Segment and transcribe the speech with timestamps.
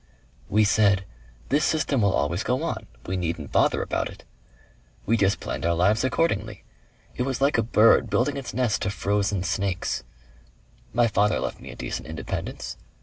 [0.49, 1.05] "We said:
[1.49, 2.87] 'This system will always go on.
[3.05, 4.23] We needn't bother about it.'
[5.05, 6.63] We just planned our lives accordingly.
[7.15, 10.03] It was like a bird building its nest of frozen snakes.
[10.91, 12.77] My father left me a decent independence.